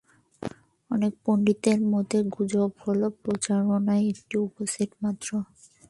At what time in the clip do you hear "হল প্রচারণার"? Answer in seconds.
2.83-4.01